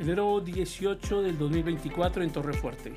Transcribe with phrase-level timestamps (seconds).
[0.00, 2.94] enero 18 del 2024 en Torrefuerte.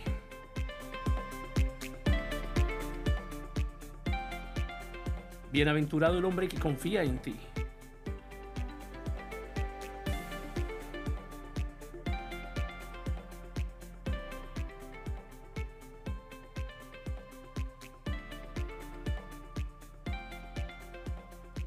[5.52, 7.36] Bienaventurado el hombre que confía en ti.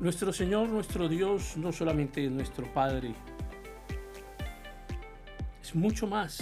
[0.01, 3.15] Nuestro Señor, nuestro Dios, no solamente es nuestro Padre,
[5.77, 6.41] mucho más.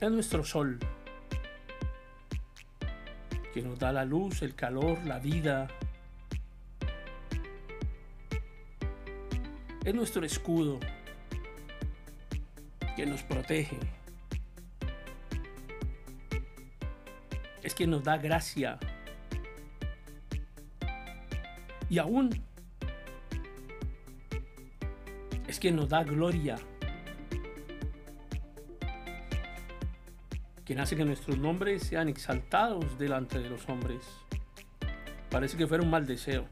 [0.00, 0.78] Es nuestro sol,
[3.54, 5.68] que nos da la luz, el calor, la vida.
[9.84, 10.78] Es nuestro escudo,
[12.96, 13.78] que nos protege.
[17.62, 18.78] Es quien nos da gracia
[21.90, 22.30] y aún
[25.48, 26.56] es quien nos da gloria.
[30.64, 34.02] Quien hace que nuestros nombres sean exaltados delante de los hombres.
[35.30, 36.46] Parece que fuera un mal deseo,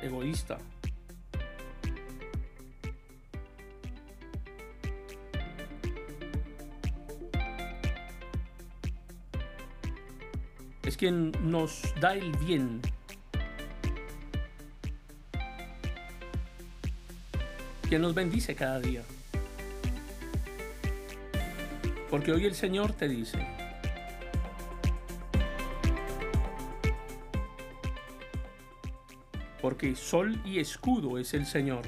[0.00, 0.56] egoísta.
[10.82, 12.80] Es quien nos da el bien
[17.90, 19.02] quien nos bendice cada día.
[22.08, 23.44] Porque hoy el Señor te dice,
[29.60, 31.82] porque sol y escudo es el Señor,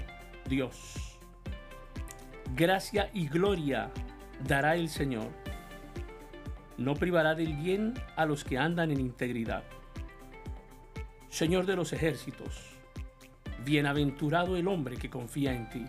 [0.49, 1.21] Dios.
[2.57, 3.93] Gracia y gloria
[4.45, 5.29] dará el Señor.
[6.79, 9.63] No privará del bien a los que andan en integridad.
[11.29, 12.82] Señor de los ejércitos,
[13.65, 15.85] Bienaventurado el hombre que confía en ti.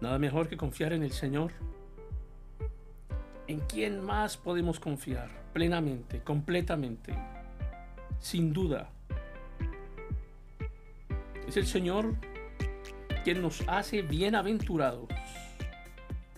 [0.00, 1.52] Nada mejor que confiar en el Señor.
[3.48, 5.30] ¿En quién más podemos confiar?
[5.52, 7.14] Plenamente, completamente,
[8.20, 8.90] sin duda.
[11.48, 12.14] Es el Señor
[13.24, 15.08] quien nos hace bienaventurados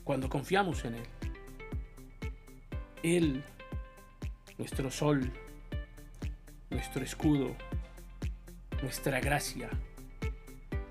[0.04, 1.17] cuando confiamos en Él.
[3.02, 3.44] Él,
[4.56, 5.32] nuestro sol,
[6.70, 7.56] nuestro escudo,
[8.82, 9.70] nuestra gracia,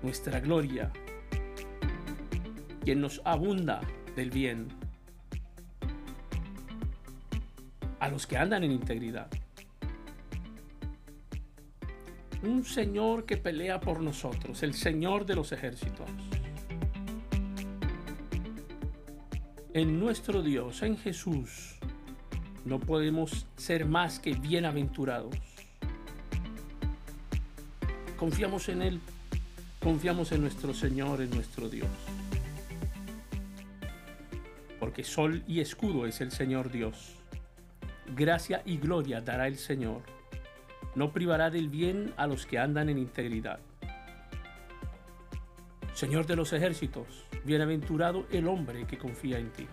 [0.02, 0.90] nuestra gloria,
[2.84, 3.80] quien nos abunda
[4.16, 4.68] del bien
[8.00, 9.28] a los que andan en integridad.
[12.42, 16.08] Un Señor que pelea por nosotros, el Señor de los ejércitos.
[19.74, 21.77] En nuestro Dios, en Jesús,
[22.64, 25.34] no podemos ser más que bienaventurados.
[28.16, 29.00] Confiamos en Él,
[29.80, 31.88] confiamos en nuestro Señor, en nuestro Dios.
[34.80, 37.14] Porque sol y escudo es el Señor Dios.
[38.14, 40.02] Gracia y gloria dará el Señor.
[40.94, 43.60] No privará del bien a los que andan en integridad.
[45.94, 49.66] Señor de los ejércitos, bienaventurado el hombre que confía en ti.